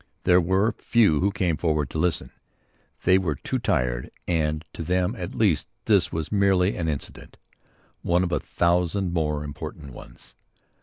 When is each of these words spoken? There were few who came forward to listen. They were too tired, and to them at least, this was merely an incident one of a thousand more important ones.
There 0.23 0.41
were 0.41 0.71
few 0.79 1.19
who 1.19 1.29
came 1.29 1.57
forward 1.57 1.91
to 1.91 1.99
listen. 1.99 2.31
They 3.03 3.19
were 3.19 3.35
too 3.35 3.59
tired, 3.59 4.09
and 4.27 4.65
to 4.73 4.81
them 4.81 5.13
at 5.15 5.35
least, 5.35 5.67
this 5.85 6.11
was 6.11 6.31
merely 6.31 6.75
an 6.75 6.87
incident 6.87 7.37
one 8.01 8.23
of 8.23 8.31
a 8.31 8.39
thousand 8.39 9.13
more 9.13 9.43
important 9.43 9.93
ones. 9.93 10.33